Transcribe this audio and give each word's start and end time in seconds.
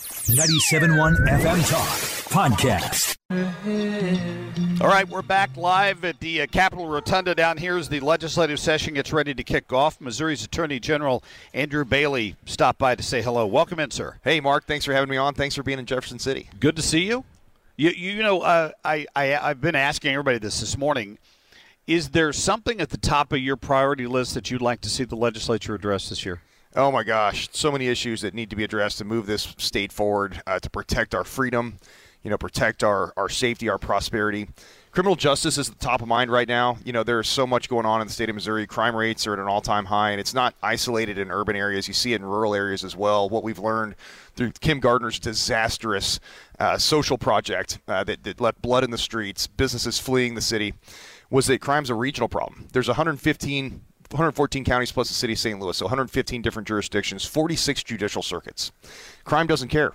97.1 0.00 1.16
FM 1.28 1.70
Talk 1.70 1.88
Podcast. 2.28 3.16
All 4.80 4.88
right, 4.88 5.08
we're 5.08 5.22
back 5.22 5.56
live 5.56 6.04
at 6.04 6.18
the 6.18 6.42
uh, 6.42 6.46
Capitol 6.48 6.88
Rotunda 6.88 7.34
down 7.34 7.56
here 7.58 7.78
as 7.78 7.88
the 7.88 8.00
legislative 8.00 8.58
session 8.58 8.94
gets 8.94 9.12
ready 9.12 9.34
to 9.34 9.44
kick 9.44 9.72
off. 9.72 10.00
Missouri's 10.00 10.44
Attorney 10.44 10.80
General 10.80 11.22
Andrew 11.52 11.84
Bailey 11.84 12.34
stopped 12.44 12.80
by 12.80 12.96
to 12.96 13.02
say 13.04 13.22
hello. 13.22 13.46
Welcome 13.46 13.78
in, 13.78 13.92
sir. 13.92 14.18
Hey, 14.24 14.40
Mark. 14.40 14.64
Thanks 14.66 14.84
for 14.84 14.92
having 14.92 15.10
me 15.10 15.16
on. 15.16 15.32
Thanks 15.34 15.54
for 15.54 15.62
being 15.62 15.78
in 15.78 15.86
Jefferson 15.86 16.18
City. 16.18 16.48
Good 16.58 16.74
to 16.74 16.82
see 16.82 17.04
you. 17.06 17.24
You, 17.76 17.90
you 17.90 18.22
know, 18.22 18.40
uh, 18.40 18.72
I, 18.84 19.06
I, 19.14 19.36
I've 19.36 19.60
been 19.60 19.76
asking 19.76 20.12
everybody 20.12 20.38
this 20.38 20.58
this 20.58 20.76
morning. 20.76 21.18
Is 21.86 22.10
there 22.10 22.32
something 22.32 22.80
at 22.80 22.90
the 22.90 22.98
top 22.98 23.32
of 23.32 23.38
your 23.38 23.56
priority 23.56 24.08
list 24.08 24.34
that 24.34 24.50
you'd 24.50 24.62
like 24.62 24.80
to 24.80 24.90
see 24.90 25.04
the 25.04 25.16
legislature 25.16 25.74
address 25.74 26.08
this 26.08 26.24
year? 26.26 26.40
Oh 26.76 26.90
my 26.90 27.04
gosh, 27.04 27.48
so 27.52 27.70
many 27.70 27.86
issues 27.86 28.22
that 28.22 28.34
need 28.34 28.50
to 28.50 28.56
be 28.56 28.64
addressed 28.64 28.98
to 28.98 29.04
move 29.04 29.26
this 29.26 29.54
state 29.58 29.92
forward 29.92 30.42
uh, 30.44 30.58
to 30.58 30.68
protect 30.68 31.14
our 31.14 31.22
freedom, 31.22 31.78
you 32.24 32.30
know, 32.30 32.36
protect 32.36 32.82
our, 32.82 33.12
our 33.16 33.28
safety, 33.28 33.68
our 33.68 33.78
prosperity. 33.78 34.48
Criminal 34.90 35.14
justice 35.14 35.56
is 35.56 35.68
at 35.68 35.78
the 35.78 35.84
top 35.84 36.02
of 36.02 36.08
mind 36.08 36.32
right 36.32 36.48
now. 36.48 36.78
You 36.84 36.92
know, 36.92 37.04
there's 37.04 37.28
so 37.28 37.46
much 37.46 37.68
going 37.68 37.86
on 37.86 38.00
in 38.00 38.08
the 38.08 38.12
state 38.12 38.28
of 38.28 38.34
Missouri. 38.34 38.66
Crime 38.66 38.96
rates 38.96 39.24
are 39.24 39.34
at 39.34 39.38
an 39.38 39.46
all 39.46 39.60
time 39.60 39.84
high, 39.84 40.10
and 40.10 40.18
it's 40.18 40.34
not 40.34 40.56
isolated 40.64 41.16
in 41.16 41.30
urban 41.30 41.54
areas. 41.54 41.86
You 41.86 41.94
see 41.94 42.12
it 42.12 42.16
in 42.16 42.24
rural 42.24 42.56
areas 42.56 42.82
as 42.82 42.96
well. 42.96 43.28
What 43.28 43.44
we've 43.44 43.60
learned 43.60 43.94
through 44.34 44.50
Kim 44.60 44.80
Gardner's 44.80 45.20
disastrous 45.20 46.18
uh, 46.58 46.76
social 46.76 47.18
project 47.18 47.78
uh, 47.86 48.02
that, 48.02 48.24
that 48.24 48.40
left 48.40 48.60
blood 48.60 48.82
in 48.82 48.90
the 48.90 48.98
streets, 48.98 49.46
businesses 49.46 50.00
fleeing 50.00 50.34
the 50.34 50.40
city, 50.40 50.74
was 51.30 51.46
that 51.46 51.60
crime's 51.60 51.90
a 51.90 51.94
regional 51.94 52.28
problem. 52.28 52.66
There's 52.72 52.88
115 52.88 53.80
114 54.10 54.64
counties 54.64 54.92
plus 54.92 55.08
the 55.08 55.14
city 55.14 55.32
of 55.32 55.38
St. 55.38 55.58
Louis, 55.58 55.76
so 55.76 55.86
115 55.86 56.42
different 56.42 56.68
jurisdictions, 56.68 57.24
46 57.24 57.82
judicial 57.82 58.22
circuits. 58.22 58.72
Crime 59.24 59.46
doesn't 59.46 59.68
care. 59.68 59.92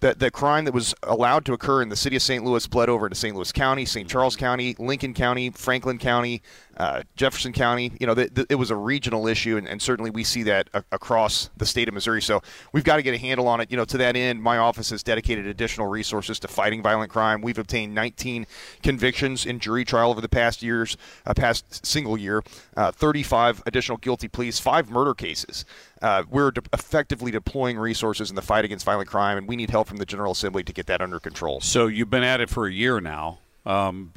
That, 0.00 0.18
that 0.18 0.32
crime 0.32 0.64
that 0.66 0.74
was 0.74 0.94
allowed 1.02 1.46
to 1.46 1.54
occur 1.54 1.80
in 1.80 1.88
the 1.88 1.96
city 1.96 2.16
of 2.16 2.22
St. 2.22 2.44
Louis 2.44 2.66
bled 2.66 2.90
over 2.90 3.06
into 3.06 3.16
St. 3.16 3.34
Louis 3.34 3.52
County, 3.52 3.86
St. 3.86 4.08
Charles 4.08 4.36
County, 4.36 4.74
Lincoln 4.78 5.14
County, 5.14 5.50
Franklin 5.50 5.98
County, 5.98 6.42
uh, 6.76 7.02
Jefferson 7.16 7.52
County. 7.52 7.92
You 8.00 8.06
know, 8.06 8.14
the, 8.14 8.28
the, 8.32 8.46
it 8.48 8.56
was 8.56 8.70
a 8.70 8.76
regional 8.76 9.26
issue, 9.26 9.56
and, 9.56 9.68
and 9.68 9.80
certainly 9.80 10.10
we 10.10 10.24
see 10.24 10.42
that 10.44 10.68
a- 10.74 10.84
across 10.92 11.50
the 11.56 11.66
state 11.66 11.88
of 11.88 11.94
Missouri. 11.94 12.22
So 12.22 12.42
we've 12.72 12.84
got 12.84 12.96
to 12.96 13.02
get 13.02 13.14
a 13.14 13.18
handle 13.18 13.48
on 13.48 13.60
it. 13.60 13.70
You 13.70 13.76
know, 13.76 13.84
to 13.84 13.98
that 13.98 14.16
end, 14.16 14.42
my 14.42 14.58
office 14.58 14.90
has 14.90 15.02
dedicated 15.02 15.46
additional 15.46 15.86
resources 15.86 16.38
to 16.40 16.48
fighting 16.48 16.82
violent 16.82 17.10
crime. 17.10 17.40
We've 17.40 17.58
obtained 17.58 17.94
19 17.94 18.46
convictions 18.82 19.46
in 19.46 19.58
jury 19.58 19.84
trial 19.84 20.10
over 20.10 20.20
the 20.20 20.28
past 20.28 20.62
years, 20.62 20.96
uh, 21.26 21.34
past 21.34 21.86
single 21.86 22.18
year, 22.18 22.42
uh, 22.76 22.92
35 22.92 23.62
additional 23.66 23.98
guilty 23.98 24.28
pleas, 24.28 24.58
five 24.58 24.90
murder 24.90 25.14
cases. 25.14 25.64
Uh, 26.02 26.24
we're 26.28 26.50
de- 26.50 26.62
effectively 26.72 27.30
deploying 27.30 27.78
resources 27.78 28.28
in 28.28 28.36
the 28.36 28.42
fight 28.42 28.64
against 28.64 28.84
violent 28.84 29.08
crime, 29.08 29.38
and 29.38 29.48
we 29.48 29.56
need 29.56 29.70
help 29.70 29.88
from 29.88 29.96
the 29.96 30.06
General 30.06 30.32
Assembly 30.32 30.62
to 30.62 30.72
get 30.72 30.86
that 30.86 31.00
under 31.00 31.18
control. 31.18 31.60
So 31.60 31.86
you've 31.86 32.10
been 32.10 32.24
at 32.24 32.40
it 32.40 32.50
for 32.50 32.66
a 32.66 32.72
year 32.72 33.00
now. 33.00 33.38
Um, 33.64 34.12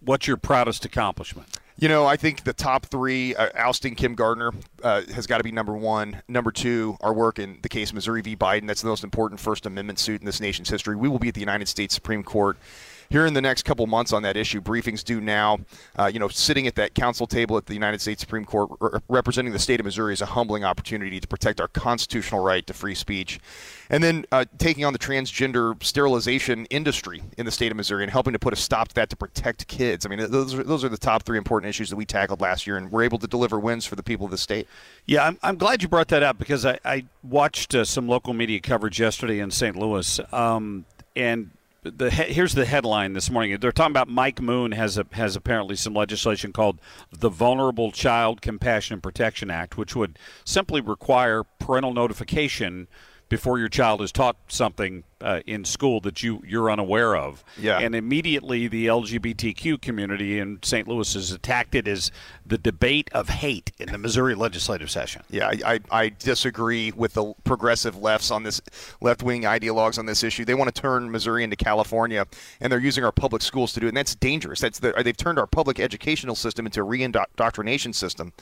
what's 0.00 0.26
your 0.26 0.36
proudest 0.36 0.84
accomplishment? 0.84 1.48
You 1.78 1.88
know, 1.88 2.06
I 2.06 2.16
think 2.16 2.44
the 2.44 2.54
top 2.54 2.86
three, 2.86 3.34
uh, 3.34 3.50
ousting 3.54 3.94
Kim 3.96 4.14
Gardner, 4.14 4.52
uh, 4.82 5.02
has 5.12 5.26
got 5.26 5.38
to 5.38 5.44
be 5.44 5.52
number 5.52 5.74
one. 5.76 6.22
Number 6.26 6.50
two, 6.50 6.96
our 7.02 7.12
work 7.12 7.38
in 7.38 7.58
the 7.60 7.68
case 7.68 7.92
Missouri 7.92 8.22
v. 8.22 8.34
Biden. 8.34 8.66
That's 8.66 8.80
the 8.80 8.88
most 8.88 9.04
important 9.04 9.40
First 9.40 9.66
Amendment 9.66 9.98
suit 9.98 10.22
in 10.22 10.24
this 10.24 10.40
nation's 10.40 10.70
history. 10.70 10.96
We 10.96 11.10
will 11.10 11.18
be 11.18 11.28
at 11.28 11.34
the 11.34 11.40
United 11.40 11.68
States 11.68 11.94
Supreme 11.94 12.22
Court 12.22 12.56
here 13.10 13.26
in 13.26 13.34
the 13.34 13.40
next 13.40 13.64
couple 13.64 13.86
months 13.86 14.12
on 14.12 14.22
that 14.22 14.36
issue. 14.36 14.60
Briefings 14.60 15.04
due 15.04 15.20
now. 15.20 15.58
Uh, 15.98 16.06
you 16.06 16.18
know, 16.18 16.28
sitting 16.28 16.66
at 16.66 16.74
that 16.76 16.94
counsel 16.94 17.26
table 17.26 17.56
at 17.56 17.66
the 17.66 17.74
United 17.74 18.00
States 18.00 18.20
Supreme 18.20 18.44
Court 18.44 18.70
re- 18.80 19.00
representing 19.08 19.52
the 19.52 19.58
state 19.58 19.80
of 19.80 19.86
Missouri 19.86 20.12
is 20.12 20.20
a 20.20 20.26
humbling 20.26 20.64
opportunity 20.64 21.20
to 21.20 21.26
protect 21.28 21.60
our 21.60 21.68
constitutional 21.68 22.42
right 22.42 22.66
to 22.66 22.74
free 22.74 22.94
speech. 22.94 23.40
And 23.88 24.02
then 24.02 24.26
uh, 24.32 24.44
taking 24.58 24.84
on 24.84 24.92
the 24.92 24.98
transgender 24.98 25.80
sterilization 25.82 26.66
industry 26.66 27.22
in 27.38 27.46
the 27.46 27.52
state 27.52 27.70
of 27.70 27.76
Missouri 27.76 28.02
and 28.02 28.10
helping 28.10 28.32
to 28.32 28.38
put 28.38 28.52
a 28.52 28.56
stop 28.56 28.88
to 28.88 28.94
that 28.96 29.10
to 29.10 29.16
protect 29.16 29.66
kids. 29.68 30.04
I 30.04 30.08
mean, 30.08 30.18
those 30.30 30.54
are, 30.54 30.62
those 30.64 30.84
are 30.84 30.88
the 30.88 30.98
top 30.98 31.22
three 31.22 31.38
important 31.38 31.70
issues 31.70 31.90
that 31.90 31.96
we 31.96 32.04
tackled 32.04 32.40
last 32.40 32.66
year, 32.66 32.76
and 32.76 32.90
we're 32.90 33.04
able 33.04 33.18
to 33.18 33.26
deliver 33.26 33.58
wins 33.58 33.86
for 33.86 33.94
the 33.94 34.02
people 34.02 34.24
of 34.24 34.30
the 34.30 34.38
state. 34.38 34.66
Yeah, 35.06 35.24
I'm, 35.24 35.38
I'm 35.42 35.56
glad 35.56 35.82
you 35.82 35.88
brought 35.88 36.08
that 36.08 36.22
up 36.22 36.38
because 36.38 36.66
I, 36.66 36.78
I 36.84 37.04
watched 37.22 37.74
uh, 37.74 37.84
some 37.84 38.08
local 38.08 38.34
media 38.34 38.60
coverage 38.60 38.98
yesterday 38.98 39.38
in 39.38 39.50
St. 39.50 39.76
Louis. 39.76 40.20
Um, 40.32 40.84
and 41.14 41.50
the 41.90 42.10
here's 42.10 42.54
the 42.54 42.64
headline 42.64 43.12
this 43.12 43.30
morning. 43.30 43.58
They're 43.58 43.72
talking 43.72 43.92
about 43.92 44.08
Mike 44.08 44.40
Moon 44.40 44.72
has 44.72 44.98
a, 44.98 45.06
has 45.12 45.36
apparently 45.36 45.76
some 45.76 45.94
legislation 45.94 46.52
called 46.52 46.80
the 47.10 47.28
Vulnerable 47.28 47.92
Child 47.92 48.40
Compassion 48.40 48.94
and 48.94 49.02
Protection 49.02 49.50
Act, 49.50 49.76
which 49.76 49.94
would 49.94 50.18
simply 50.44 50.80
require 50.80 51.44
parental 51.58 51.92
notification 51.92 52.88
before 53.28 53.58
your 53.58 53.68
child 53.68 54.00
is 54.00 54.12
taught 54.12 54.36
something 54.48 55.04
uh, 55.20 55.40
in 55.46 55.64
school 55.64 56.00
that 56.00 56.22
you 56.22 56.42
you're 56.46 56.70
unaware 56.70 57.16
of. 57.16 57.42
Yeah. 57.58 57.78
And 57.78 57.94
immediately 57.94 58.68
the 58.68 58.86
LGBTQ 58.86 59.80
community 59.80 60.38
in 60.38 60.58
St. 60.62 60.86
Louis 60.86 61.12
has 61.14 61.32
attacked 61.32 61.74
it 61.74 61.88
as 61.88 62.10
the 62.44 62.58
debate 62.58 63.08
of 63.12 63.28
hate 63.28 63.72
in 63.78 63.90
the 63.90 63.98
Missouri 63.98 64.34
legislative 64.34 64.90
session. 64.90 65.22
Yeah, 65.30 65.48
I, 65.48 65.74
I, 65.74 65.80
I 65.90 66.08
disagree 66.10 66.92
with 66.92 67.14
the 67.14 67.34
progressive 67.44 67.96
lefts 67.96 68.30
on 68.30 68.42
this 68.42 68.60
left 69.00 69.22
wing 69.22 69.42
ideologues 69.42 69.98
on 69.98 70.06
this 70.06 70.22
issue. 70.22 70.44
They 70.44 70.54
want 70.54 70.74
to 70.74 70.80
turn 70.80 71.10
Missouri 71.10 71.44
into 71.44 71.56
California, 71.56 72.26
and 72.60 72.70
they're 72.70 72.78
using 72.78 73.04
our 73.04 73.12
public 73.12 73.42
schools 73.42 73.72
to 73.74 73.80
do 73.80 73.86
it. 73.86 73.90
And 73.90 73.96
that's 73.96 74.14
dangerous. 74.14 74.60
That's 74.60 74.78
the, 74.78 74.92
they've 75.02 75.16
turned 75.16 75.38
our 75.38 75.46
public 75.46 75.80
educational 75.80 76.34
system 76.34 76.66
into 76.66 76.80
a 76.80 76.84
re-indoctrination 76.84 77.92
system. 77.92 78.32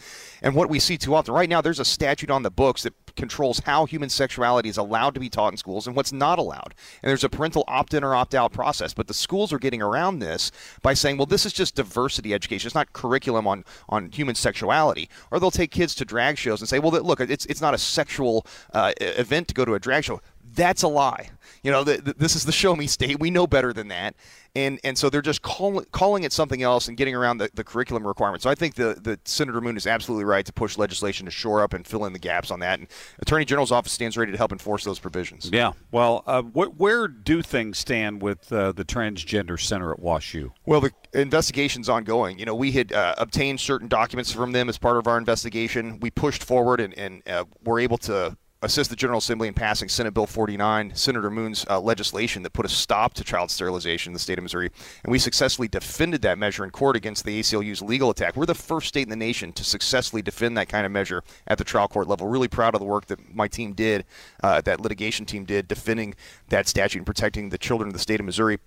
And 0.43 0.55
what 0.55 0.69
we 0.69 0.79
see 0.79 0.97
too 0.97 1.15
often 1.15 1.35
right 1.35 1.49
now, 1.49 1.61
there's 1.61 1.81
a 1.81 1.85
statute 1.85 2.31
on 2.31 2.43
the 2.43 2.51
books 2.51 2.83
that 2.83 2.95
controls 3.17 3.61
how 3.61 3.87
human 3.87 4.09
sexuality 4.09 4.69
is 4.69 4.77
allowed 4.77 5.15
to 5.15 5.21
be 5.21 5.29
taught 5.29 5.53
in 5.53 5.57
schools 5.57 5.87
and 5.87 5.95
what's 5.95 6.13
not 6.13 6.39
allowed. 6.39 6.64
And 7.03 7.09
there's 7.09 7.25
a 7.25 7.29
parental 7.29 7.65
opt 7.69 7.95
in 7.95 8.05
or 8.05 8.15
opt 8.15 8.35
out 8.35 8.53
process. 8.53 8.95
But 8.95 9.09
the 9.09 9.15
schools 9.15 9.53
are 9.53 9.59
getting 9.59 9.83
around 9.83 10.19
this 10.19 10.51
by 10.83 10.95
saying, 10.95 11.17
well, 11.17 11.27
this 11.27 11.45
is 11.45 11.53
just 11.53 11.75
diversity 11.75 12.33
education. 12.33 12.69
It's 12.69 12.75
not 12.75 12.93
curriculum 12.93 13.47
on, 13.47 13.65
on 13.89 14.11
human 14.11 14.35
sexuality. 14.35 15.09
Or 15.31 15.41
they'll 15.41 15.51
take 15.51 15.71
kids 15.71 15.95
to 15.97 16.05
drag 16.05 16.39
shows 16.39 16.61
and 16.61 16.69
say, 16.69 16.79
well, 16.79 16.93
look, 16.93 17.21
it's, 17.21 17.47
it's 17.47 17.61
not 17.61 17.75
a 17.75 17.79
sexual 17.79 18.47
uh, 18.73 18.93
event 19.01 19.49
to 19.49 19.55
go 19.55 19.65
to 19.65 19.75
a 19.75 19.81
drag 19.81 20.05
show 20.05 20.21
That's 20.53 20.83
a 20.83 20.89
lie. 20.89 21.31
You 21.63 21.71
know, 21.71 21.83
the, 21.85 21.97
the, 21.97 22.15
this 22.15 22.37
is 22.37 22.45
the 22.45 22.53
show 22.53 22.77
me 22.77 22.87
state. 22.87 23.19
We 23.19 23.31
know 23.31 23.47
better 23.47 23.73
than 23.73 23.89
that. 23.89 24.15
And 24.57 24.79
and 24.85 24.97
so 24.97 25.11
they're 25.11 25.23
just 25.23 25.43
call, 25.43 25.83
calling 25.91 26.23
it 26.23 26.33
something 26.33 26.63
else 26.63 26.87
and 26.87 26.97
getting 26.97 27.15
around 27.15 27.39
the, 27.39 27.51
the 27.55 27.65
curriculum 27.65 28.07
requirements. 28.07 28.45
So 28.45 28.51
I 28.51 28.55
think 28.55 28.77
the, 28.77 28.97
the 29.01 29.19
Senator 29.25 29.61
Moon 29.61 29.77
is 29.77 29.85
absolutely 29.85 30.27
right 30.27 30.47
to 30.47 30.53
push 30.53 30.79
legislation 30.79 31.25
to 31.25 31.33
shore 31.33 31.61
up 31.61 31.73
and 31.73 31.85
fill 31.85 32.05
in 32.05 32.13
the 32.13 32.21
gaps 32.21 32.53
on 32.53 32.61
that. 32.61 32.79
And 32.79 32.87
Attorney 33.19 33.45
General's 33.47 33.73
office 33.73 33.93
stands 33.93 34.17
ready 34.17 34.31
to 34.31 34.39
help 34.39 34.53
enforce 34.53 34.85
those 34.85 35.01
provisions. 35.01 35.51
Yeah. 35.53 35.73
Well, 35.91 36.23
uh, 36.27 36.43
wh- 36.43 36.79
where 36.79 37.09
do 37.09 37.43
things 37.43 37.79
stand 37.79 38.23
with 38.23 38.53
uh, 38.53 38.71
the 38.73 38.85
transgender 38.85 39.59
center 39.59 39.91
at 39.93 39.99
WashU? 39.99 40.53
Well, 40.67 40.83
the 40.83 40.93
investigation's 41.15 41.89
ongoing. 41.89 42.39
You 42.39 42.45
know, 42.45 42.55
we 42.55 42.71
had 42.71 42.93
uh, 42.93 43.17
obtained 43.19 43.59
certain 43.59 43.89
documents 43.89 44.31
from 44.31 44.53
them 44.53 44.69
as 44.69 44.79
part 44.79 44.99
of 44.99 45.09
our 45.09 45.19
investigation. 45.19 45.99
We 45.99 46.11
pushed 46.11 46.45
forward 46.45 46.81
and, 46.81 46.97
and 46.97 47.29
uh, 47.29 47.47
were 47.65 47.81
able 47.81 47.99
to 47.99 48.37
assist 48.65 48.89
the 48.89 48.97
General 48.97 49.19
Assembly 49.19 49.47
in 49.47 49.55
passing 49.55 49.89
Senate 49.89 50.15
Bill 50.15 50.27
49, 50.27 50.95
Senator 50.95 51.31
Moon's 51.31 51.67
uh, 51.69 51.79
legislation 51.79 52.43
that 52.43 52.53
put 52.53 52.65
a 52.65 52.69
stop 52.69 53.13
to 53.15 53.25
child 53.25 53.51
sterilization 53.51 54.11
in 54.11 54.15
the 54.15 54.19
state 54.19 54.39
of 54.39 54.43
Missouri. 54.43 54.71
And 55.05 55.13
we 55.13 55.19
successfully 55.19 55.69
defended 55.69 56.23
that 56.23 56.39
measure 56.39 56.65
in 56.65 56.71
court 56.71 56.97
against 56.97 57.25
the 57.25 57.39
ACLU's 57.39 57.83
legal 57.83 58.11
attack. 58.11 58.37
We're 58.37 58.47
the 58.47 58.55
first 58.55 58.89
state 58.89 59.03
in 59.03 59.11
the 59.11 59.17
nation 59.17 59.53
to 59.53 59.65
successfully 59.65 60.23
defend 60.23 60.57
that 60.57 60.69
kind 60.69 60.87
of 60.87 60.93
measure 60.93 61.23
at 61.47 61.59
the 61.59 61.65
trial 61.65 61.89
court 61.89 62.09
level. 62.09 62.27
Really 62.27 62.49
proud 62.49 62.75
of 62.75 62.81
the 62.81 62.87
work 62.87 63.07
that 63.07 63.35
my 63.35 63.49
team 63.49 63.75
did, 63.75 64.05
uh, 64.43 64.61
that 64.63 64.81
litigation 64.81 65.27
team 65.27 65.45
did, 65.45 65.69
defending 65.69 66.15
that 66.49 66.67
statute 66.67 66.99
and 66.99 67.07
protecting 67.07 67.51
the 67.51 67.59
children 67.59 67.89
of 67.89 67.93
the 67.93 68.01
state 68.01 68.21
of 68.21 68.27
Missouri. 68.27 68.59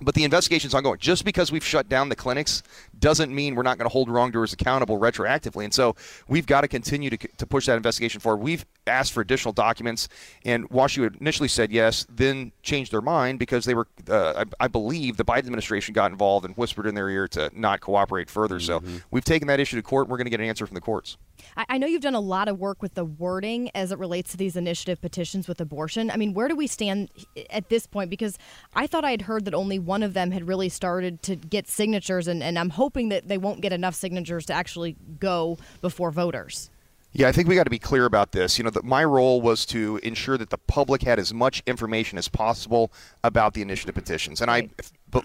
But 0.00 0.14
the 0.14 0.24
investigation's 0.24 0.74
ongoing. 0.74 0.98
Just 0.98 1.24
because 1.24 1.50
we've 1.52 1.64
shut 1.64 1.88
down 1.88 2.08
the 2.08 2.16
clinics 2.16 2.62
doesn't 2.98 3.34
mean 3.34 3.54
we're 3.54 3.62
not 3.62 3.78
going 3.78 3.88
to 3.88 3.92
hold 3.92 4.08
wrongdoers 4.08 4.52
accountable 4.52 4.98
retroactively. 4.98 5.64
And 5.64 5.74
so 5.74 5.96
we've 6.28 6.46
got 6.46 6.62
to 6.62 6.68
continue 6.68 7.10
to, 7.10 7.16
to 7.16 7.46
push 7.46 7.66
that 7.66 7.76
investigation 7.76 8.20
forward. 8.20 8.42
We've 8.42 8.64
asked 8.86 9.12
for 9.12 9.20
additional 9.20 9.52
documents, 9.52 10.08
and 10.44 10.68
WashU 10.70 11.20
initially 11.20 11.48
said 11.48 11.70
yes, 11.72 12.06
then 12.08 12.52
changed 12.62 12.92
their 12.92 13.00
mind 13.00 13.38
because 13.38 13.64
they 13.64 13.74
were, 13.74 13.88
uh, 14.08 14.44
I, 14.60 14.64
I, 14.64 14.68
believe, 14.68 15.16
the 15.16 15.24
Biden 15.24 15.38
administration 15.38 15.92
got 15.94 16.10
involved 16.10 16.44
and 16.46 16.56
whispered 16.56 16.86
in 16.86 16.94
their 16.94 17.08
ear 17.08 17.28
to 17.28 17.50
not 17.54 17.80
cooperate 17.80 18.30
further. 18.30 18.58
Mm-hmm. 18.58 18.96
So 18.96 19.02
we've 19.10 19.24
taken 19.24 19.48
that 19.48 19.60
issue 19.60 19.76
to 19.76 19.82
court. 19.82 20.06
And 20.06 20.10
we're 20.10 20.18
going 20.18 20.26
to 20.26 20.30
get 20.30 20.40
an 20.40 20.46
answer 20.46 20.66
from 20.66 20.74
the 20.74 20.80
courts. 20.80 21.16
I 21.56 21.78
know 21.78 21.86
you've 21.86 22.02
done 22.02 22.14
a 22.14 22.20
lot 22.20 22.48
of 22.48 22.58
work 22.58 22.82
with 22.82 22.94
the 22.94 23.04
wording 23.04 23.70
as 23.74 23.92
it 23.92 23.98
relates 23.98 24.30
to 24.32 24.36
these 24.36 24.56
initiative 24.56 25.00
petitions 25.00 25.48
with 25.48 25.60
abortion. 25.60 26.10
I 26.10 26.16
mean, 26.16 26.34
where 26.34 26.48
do 26.48 26.56
we 26.56 26.66
stand 26.66 27.10
at 27.50 27.68
this 27.68 27.86
point? 27.86 28.10
Because 28.10 28.38
I 28.74 28.86
thought 28.86 29.04
I 29.04 29.10
had 29.10 29.22
heard 29.22 29.44
that 29.44 29.54
only 29.54 29.78
one 29.88 30.02
of 30.02 30.14
them 30.14 30.30
had 30.30 30.46
really 30.46 30.68
started 30.68 31.22
to 31.22 31.34
get 31.34 31.66
signatures, 31.66 32.28
and, 32.28 32.42
and 32.42 32.58
I'm 32.58 32.70
hoping 32.70 33.08
that 33.08 33.26
they 33.26 33.38
won't 33.38 33.62
get 33.62 33.72
enough 33.72 33.94
signatures 33.94 34.46
to 34.46 34.52
actually 34.52 34.94
go 35.18 35.58
before 35.80 36.10
voters. 36.10 36.70
Yeah, 37.12 37.26
I 37.26 37.32
think 37.32 37.48
we 37.48 37.54
got 37.54 37.64
to 37.64 37.70
be 37.70 37.78
clear 37.78 38.04
about 38.04 38.32
this. 38.32 38.58
You 38.58 38.64
know, 38.64 38.70
that 38.70 38.84
my 38.84 39.02
role 39.02 39.40
was 39.40 39.64
to 39.66 39.98
ensure 40.02 40.36
that 40.36 40.50
the 40.50 40.58
public 40.58 41.02
had 41.02 41.18
as 41.18 41.32
much 41.32 41.62
information 41.66 42.18
as 42.18 42.28
possible 42.28 42.92
about 43.24 43.54
the 43.54 43.62
initiative 43.62 43.94
petitions, 43.94 44.40
and. 44.40 44.50
I 44.50 44.68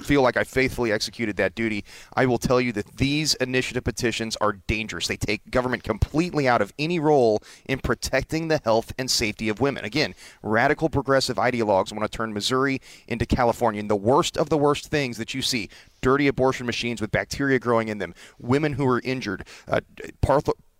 feel 0.01 0.21
like 0.21 0.37
I 0.37 0.43
faithfully 0.43 0.91
executed 0.91 1.37
that 1.37 1.55
duty. 1.55 1.83
I 2.15 2.25
will 2.25 2.37
tell 2.37 2.61
you 2.61 2.71
that 2.73 2.97
these 2.97 3.33
initiative 3.35 3.83
petitions 3.83 4.35
are 4.37 4.53
dangerous. 4.67 5.07
They 5.07 5.17
take 5.17 5.49
government 5.49 5.83
completely 5.83 6.47
out 6.47 6.61
of 6.61 6.73
any 6.79 6.99
role 6.99 7.41
in 7.65 7.79
protecting 7.79 8.47
the 8.47 8.61
health 8.63 8.93
and 8.97 9.09
safety 9.09 9.49
of 9.49 9.59
women. 9.59 9.85
Again, 9.85 10.15
radical 10.41 10.89
progressive 10.89 11.37
ideologues 11.37 11.91
want 11.91 12.09
to 12.09 12.17
turn 12.17 12.33
Missouri 12.33 12.81
into 13.07 13.25
California, 13.25 13.79
and 13.79 13.89
the 13.89 13.95
worst 13.95 14.37
of 14.37 14.49
the 14.49 14.57
worst 14.57 14.87
things 14.87 15.17
that 15.17 15.33
you 15.33 15.41
see 15.41 15.69
dirty 16.01 16.27
abortion 16.27 16.65
machines 16.65 17.01
with 17.01 17.11
bacteria 17.11 17.59
growing 17.59 17.87
in 17.87 17.97
them, 17.97 18.13
women 18.39 18.73
who 18.73 18.87
are 18.87 19.01
injured, 19.03 19.47
uh, 19.67 19.81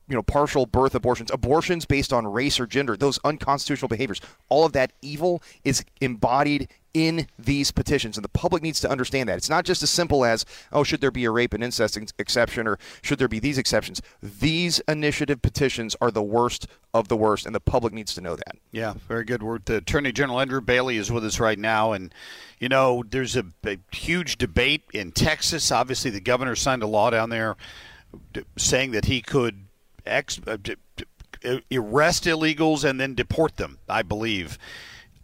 you 0.08 0.16
know 0.16 0.24
partial 0.24 0.66
birth 0.66 0.96
abortions 0.96 1.32
abortions 1.32 1.86
based 1.86 2.12
on 2.12 2.28
race 2.28 2.60
or 2.60 2.68
gender 2.68 2.98
those 2.98 3.20
unconstitutional 3.24 3.88
behaviors 3.88 4.20
all 4.50 4.66
of 4.66 4.74
that 4.74 4.92
evil 5.02 5.42
is 5.64 5.84
embodied 6.02 6.68
in 6.94 7.28
these 7.40 7.72
petitions 7.72 8.18
and 8.18 8.24
the 8.24 8.30
public 8.30 8.62
needs 8.62 8.80
to 8.80 8.90
understand 8.90 9.28
that. 9.28 9.38
It's 9.38 9.50
not 9.50 9.66
just 9.66 9.82
as 9.82 9.90
simple 9.90 10.24
as 10.24 10.46
oh 10.72 10.84
should 10.84 11.02
there 11.02 11.12
be 11.12 11.26
a 11.26 11.32
rape 11.32 11.54
and 11.54 11.64
incest 11.64 11.98
exception 12.20 12.68
or 12.68 12.78
should 13.02 13.20
there 13.20 13.28
be 13.28 13.40
these 13.40 13.58
exceptions? 13.58 14.02
These 14.22 14.80
initiative 14.88 15.42
petitions 15.42 15.96
are 16.00 16.12
the 16.12 16.24
worst 16.24 16.68
of 16.94 17.08
the 17.08 17.18
worst 17.18 17.46
and 17.46 17.56
the 17.56 17.60
public 17.60 17.94
needs 17.94 18.14
to 18.16 18.22
know 18.22 18.36
that. 18.36 18.56
Yeah 18.72 18.94
very 19.08 19.26
good 19.26 19.42
We're, 19.42 19.60
the 19.60 19.78
attorney 19.78 20.12
general 20.12 20.40
andrew 20.40 20.62
bailey 20.62 20.98
is 20.98 21.12
with 21.12 21.26
us 21.26 21.40
right 21.40 21.60
now 21.60 21.94
and 21.94 22.14
you 22.60 22.70
know 22.70 23.04
there's 23.10 23.36
a, 23.36 23.46
a 23.66 23.80
huge 23.92 24.38
debate 24.38 24.84
in 24.94 25.12
texas. 25.12 25.72
Obviously 25.72 26.12
the 26.12 26.22
governor 26.22 26.56
signed 26.56 26.84
a 26.84 26.88
law 26.88 27.10
down 27.10 27.30
there 27.30 27.56
saying 28.58 28.92
that 28.92 29.06
he 29.06 29.22
could 29.22 29.63
ex, 30.06 30.40
uh, 30.48 30.58
arrest 31.72 32.26
illegals 32.26 32.84
and 32.84 33.00
then 33.00 33.16
deport 33.16 33.58
them, 33.58 33.80
I 33.90 34.02
believe. 34.02 34.58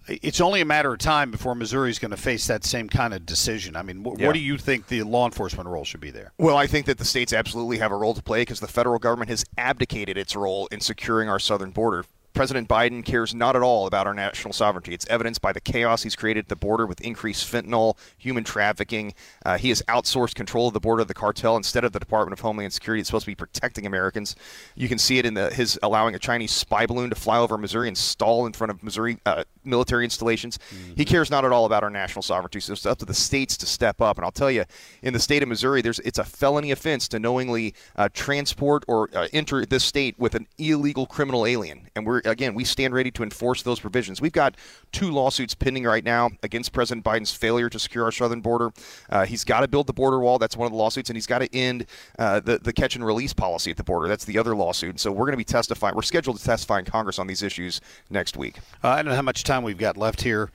It's 0.07 0.41
only 0.41 0.59
a 0.59 0.65
matter 0.65 0.91
of 0.91 0.97
time 0.97 1.29
before 1.29 1.53
Missouri 1.53 1.91
is 1.91 1.99
going 1.99 2.11
to 2.11 2.17
face 2.17 2.47
that 2.47 2.63
same 2.63 2.89
kind 2.89 3.13
of 3.13 3.27
decision. 3.27 3.75
I 3.75 3.83
mean, 3.83 4.03
wh- 4.03 4.19
yeah. 4.19 4.25
what 4.25 4.33
do 4.33 4.39
you 4.39 4.57
think 4.57 4.87
the 4.87 5.03
law 5.03 5.25
enforcement 5.25 5.69
role 5.69 5.85
should 5.85 6.01
be 6.01 6.09
there? 6.09 6.31
Well, 6.39 6.57
I 6.57 6.65
think 6.65 6.87
that 6.87 6.97
the 6.97 7.05
states 7.05 7.31
absolutely 7.31 7.77
have 7.77 7.91
a 7.91 7.95
role 7.95 8.15
to 8.15 8.23
play 8.23 8.41
because 8.41 8.59
the 8.59 8.67
federal 8.67 8.97
government 8.97 9.29
has 9.29 9.45
abdicated 9.57 10.17
its 10.17 10.35
role 10.35 10.67
in 10.71 10.79
securing 10.79 11.29
our 11.29 11.37
southern 11.37 11.69
border. 11.69 12.05
President 12.39 12.69
Biden 12.69 13.03
cares 13.03 13.35
not 13.35 13.57
at 13.57 13.61
all 13.61 13.85
about 13.85 14.07
our 14.07 14.13
national 14.13 14.53
sovereignty. 14.53 14.93
It's 14.93 15.05
evidenced 15.07 15.41
by 15.41 15.51
the 15.51 15.59
chaos 15.59 16.03
he's 16.03 16.15
created 16.15 16.45
at 16.45 16.47
the 16.47 16.55
border 16.55 16.87
with 16.87 17.01
increased 17.01 17.51
fentanyl, 17.51 17.97
human 18.17 18.45
trafficking. 18.45 19.13
Uh, 19.45 19.57
he 19.57 19.67
has 19.67 19.81
outsourced 19.89 20.35
control 20.35 20.69
of 20.69 20.73
the 20.73 20.79
border 20.79 21.01
of 21.01 21.09
the 21.09 21.13
cartel 21.13 21.57
instead 21.57 21.83
of 21.83 21.91
the 21.91 21.99
Department 21.99 22.31
of 22.31 22.39
Homeland 22.39 22.71
Security. 22.71 23.01
It's 23.01 23.09
supposed 23.09 23.25
to 23.25 23.31
be 23.31 23.35
protecting 23.35 23.85
Americans. 23.85 24.37
You 24.75 24.87
can 24.87 24.99
see 24.99 25.17
it 25.17 25.25
in 25.25 25.33
the, 25.33 25.53
his 25.53 25.77
allowing 25.83 26.15
a 26.15 26.19
Chinese 26.19 26.51
spy 26.51 26.85
balloon 26.85 27.09
to 27.09 27.15
fly 27.17 27.37
over 27.39 27.57
Missouri 27.57 27.89
and 27.89 27.97
stall 27.97 28.45
in 28.45 28.53
front 28.53 28.71
of 28.71 28.83
Missouri 28.83 29.17
uh, 29.25 29.43
military 29.63 30.03
installations. 30.03 30.57
Mm-hmm. 30.57 30.93
He 30.95 31.05
cares 31.05 31.29
not 31.29 31.45
at 31.45 31.51
all 31.51 31.65
about 31.65 31.83
our 31.83 31.89
national 31.89 32.21
sovereignty. 32.21 32.59
So 32.59 32.73
it's 32.73 32.85
up 32.85 32.97
to 32.99 33.05
the 33.05 33.13
states 33.13 33.57
to 33.57 33.65
step 33.65 34.01
up. 34.01 34.17
And 34.17 34.25
I'll 34.25 34.31
tell 34.31 34.51
you, 34.51 34.65
in 35.01 35.13
the 35.13 35.19
state 35.19 35.43
of 35.43 35.49
Missouri, 35.49 35.81
there's 35.81 35.99
it's 35.99 36.19
a 36.19 36.23
felony 36.23 36.71
offense 36.71 37.07
to 37.09 37.19
knowingly 37.19 37.73
uh, 37.95 38.09
transport 38.13 38.83
or 38.87 39.09
uh, 39.13 39.27
enter 39.33 39.65
this 39.65 39.83
state 39.83 40.17
with 40.17 40.35
an 40.35 40.47
illegal 40.57 41.05
criminal 41.05 41.45
alien. 41.45 41.89
And 41.95 42.05
we're 42.05 42.21
again, 42.25 42.55
we 42.55 42.63
stand 42.63 42.93
ready 42.93 43.11
to 43.11 43.23
enforce 43.23 43.63
those 43.63 43.79
provisions. 43.79 44.21
We've 44.21 44.31
got 44.31 44.55
two 44.91 45.11
lawsuits 45.11 45.55
pending 45.55 45.83
right 45.83 46.03
now 46.03 46.31
against 46.43 46.71
President 46.71 47.05
Biden's 47.05 47.33
failure 47.33 47.69
to 47.69 47.79
secure 47.79 48.05
our 48.05 48.11
southern 48.11 48.41
border. 48.41 48.71
Uh, 49.09 49.25
he's 49.25 49.43
got 49.43 49.61
to 49.61 49.67
build 49.67 49.87
the 49.87 49.93
border 49.93 50.19
wall. 50.19 50.39
That's 50.39 50.57
one 50.57 50.65
of 50.65 50.71
the 50.71 50.77
lawsuits, 50.77 51.09
and 51.09 51.17
he's 51.17 51.27
got 51.27 51.39
to 51.39 51.55
end 51.55 51.85
uh, 52.17 52.39
the 52.39 52.59
the 52.59 52.73
catch 52.73 52.95
and 52.95 53.05
release 53.05 53.33
policy 53.33 53.71
at 53.71 53.77
the 53.77 53.83
border. 53.83 54.07
That's 54.07 54.25
the 54.25 54.37
other 54.37 54.55
lawsuit. 54.55 54.99
So 54.99 55.11
we're 55.11 55.25
going 55.25 55.31
to 55.33 55.37
be 55.37 55.43
testifying. 55.43 55.95
We're 55.95 56.01
scheduled 56.01 56.37
to 56.37 56.43
testify 56.43 56.79
in 56.79 56.85
Congress 56.85 57.19
on 57.19 57.27
these 57.27 57.43
issues 57.43 57.81
next 58.09 58.37
week. 58.37 58.57
Uh, 58.83 58.89
I 58.89 58.95
don't 58.97 59.09
know 59.09 59.15
how 59.15 59.21
much 59.21 59.43
time 59.49 59.63
we've 59.63 59.77
got 59.77 59.97
left 59.97 60.21
here. 60.21 60.49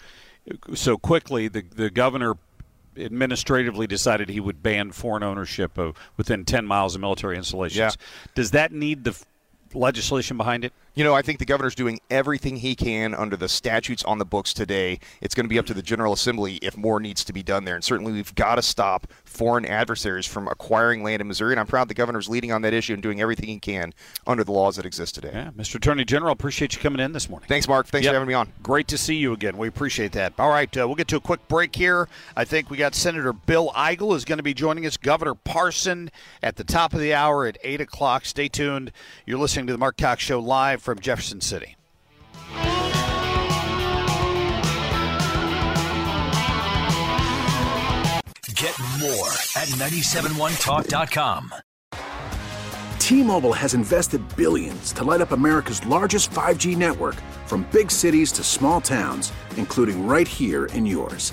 So 0.74 0.96
quickly, 0.96 1.48
the 1.48 1.62
the 1.62 1.90
governor 1.90 2.36
administratively 2.96 3.86
decided 3.86 4.28
he 4.28 4.40
would 4.40 4.62
ban 4.62 4.92
foreign 4.92 5.22
ownership 5.22 5.78
of 5.78 5.96
within 6.16 6.44
10 6.44 6.64
miles 6.64 6.94
of 6.94 7.00
military 7.00 7.36
installations. 7.36 7.76
Yeah. 7.76 7.90
Does 8.34 8.52
that 8.52 8.72
need 8.72 9.04
the 9.04 9.20
legislation 9.74 10.36
behind 10.36 10.64
it? 10.64 10.72
You 10.96 11.02
know, 11.02 11.12
I 11.12 11.22
think 11.22 11.40
the 11.40 11.44
governor's 11.44 11.74
doing 11.74 11.98
everything 12.08 12.58
he 12.58 12.76
can 12.76 13.14
under 13.14 13.36
the 13.36 13.48
statutes 13.48 14.04
on 14.04 14.18
the 14.18 14.24
books 14.24 14.54
today. 14.54 15.00
It's 15.20 15.34
going 15.34 15.44
to 15.44 15.48
be 15.48 15.58
up 15.58 15.66
to 15.66 15.74
the 15.74 15.82
General 15.82 16.12
Assembly 16.12 16.60
if 16.62 16.76
more 16.76 17.00
needs 17.00 17.24
to 17.24 17.32
be 17.32 17.42
done 17.42 17.64
there. 17.64 17.74
And 17.74 17.82
certainly 17.82 18.12
we've 18.12 18.32
got 18.36 18.54
to 18.56 18.62
stop 18.62 19.08
foreign 19.24 19.64
adversaries 19.64 20.24
from 20.24 20.46
acquiring 20.46 21.02
land 21.02 21.20
in 21.20 21.26
Missouri. 21.26 21.52
And 21.52 21.58
I'm 21.58 21.66
proud 21.66 21.88
the 21.88 21.94
governor's 21.94 22.28
leading 22.28 22.52
on 22.52 22.62
that 22.62 22.72
issue 22.72 22.92
and 22.92 23.02
doing 23.02 23.20
everything 23.20 23.48
he 23.48 23.58
can 23.58 23.92
under 24.24 24.44
the 24.44 24.52
laws 24.52 24.76
that 24.76 24.86
exist 24.86 25.16
today. 25.16 25.32
Yeah, 25.32 25.50
Mr. 25.56 25.76
Attorney 25.76 26.04
General, 26.04 26.30
appreciate 26.30 26.76
you 26.76 26.80
coming 26.80 27.00
in 27.00 27.10
this 27.10 27.28
morning. 27.28 27.48
Thanks, 27.48 27.66
Mark. 27.66 27.88
Thanks 27.88 28.04
yep. 28.04 28.12
for 28.12 28.14
having 28.14 28.28
me 28.28 28.34
on. 28.34 28.52
Great 28.62 28.86
to 28.86 28.96
see 28.96 29.16
you 29.16 29.32
again. 29.32 29.58
We 29.58 29.66
appreciate 29.66 30.12
that. 30.12 30.34
All 30.38 30.50
right, 30.50 30.74
uh, 30.76 30.86
we'll 30.86 30.94
get 30.94 31.08
to 31.08 31.16
a 31.16 31.20
quick 31.20 31.48
break 31.48 31.74
here. 31.74 32.08
I 32.36 32.44
think 32.44 32.70
we 32.70 32.76
got 32.76 32.94
Senator 32.94 33.32
Bill 33.32 33.72
Eigel 33.74 34.14
is 34.14 34.24
going 34.24 34.36
to 34.36 34.44
be 34.44 34.54
joining 34.54 34.86
us, 34.86 34.96
Governor 34.96 35.34
Parson, 35.34 36.12
at 36.40 36.54
the 36.54 36.62
top 36.62 36.94
of 36.94 37.00
the 37.00 37.12
hour 37.12 37.46
at 37.46 37.58
8 37.64 37.80
o'clock. 37.80 38.26
Stay 38.26 38.46
tuned. 38.46 38.92
You're 39.26 39.40
listening 39.40 39.66
to 39.66 39.72
the 39.72 39.78
Mark 39.78 39.96
Cox 39.96 40.22
Show 40.22 40.38
live 40.38 40.83
from 40.84 40.98
Jefferson 40.98 41.40
City. 41.40 41.76
Get 48.54 48.78
more 49.00 49.32
at 49.56 49.68
971talk.com. 49.78 51.54
T-Mobile 52.98 53.52
has 53.54 53.72
invested 53.72 54.22
billions 54.36 54.92
to 54.92 55.04
light 55.04 55.22
up 55.22 55.32
America's 55.32 55.84
largest 55.86 56.30
5G 56.30 56.76
network 56.76 57.16
from 57.46 57.66
big 57.72 57.90
cities 57.90 58.30
to 58.32 58.44
small 58.44 58.80
towns, 58.80 59.32
including 59.56 60.06
right 60.06 60.28
here 60.28 60.66
in 60.66 60.84
yours. 60.84 61.32